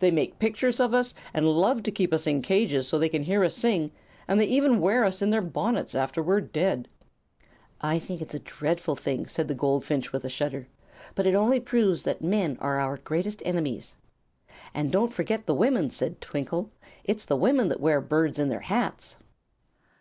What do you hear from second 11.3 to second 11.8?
only